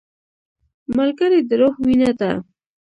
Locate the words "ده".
2.19-2.31